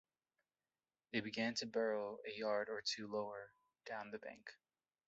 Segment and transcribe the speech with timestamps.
[1.11, 3.51] They began to burrow a yard or two lower
[3.85, 4.49] down the bank.